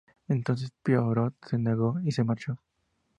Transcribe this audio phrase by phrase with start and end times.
[0.29, 2.57] Entonces Poirot se negó y se marchó.